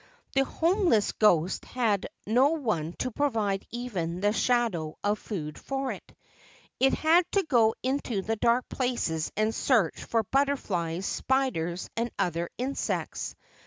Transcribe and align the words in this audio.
The 0.33 0.43
homeless 0.45 1.11
ghost 1.11 1.63
had 1.63 2.07
no 2.25 2.53
one 2.53 2.93
to 2.93 3.11
provide 3.11 3.67
even 3.69 4.19
the 4.21 4.33
shadow 4.33 4.97
of 5.03 5.19
food 5.19 5.59
for 5.59 5.91
it. 5.91 6.15
It 6.79 6.95
had 6.95 7.23
to 7.33 7.43
go 7.43 7.75
into 7.83 8.23
the 8.23 8.35
dark 8.35 8.67
places 8.67 9.31
and 9.37 9.53
search 9.53 10.03
for 10.03 10.23
butterflies, 10.23 11.05
spiders, 11.05 11.87
and 11.95 12.09
other 12.17 12.49
insects. 12.57 13.35